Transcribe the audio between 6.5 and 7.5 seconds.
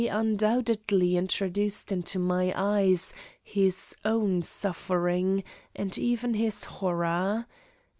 horror.